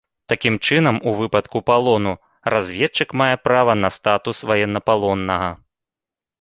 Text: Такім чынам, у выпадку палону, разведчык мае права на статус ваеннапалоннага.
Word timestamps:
Такім 0.31 0.55
чынам, 0.67 0.95
у 1.11 1.13
выпадку 1.19 1.61
палону, 1.69 2.13
разведчык 2.55 3.09
мае 3.23 3.29
права 3.45 3.79
на 3.85 3.89
статус 4.01 4.37
ваеннапалоннага. 4.53 5.49